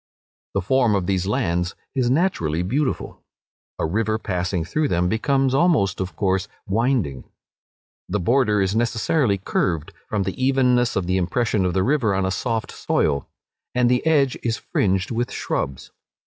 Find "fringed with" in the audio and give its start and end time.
14.57-15.31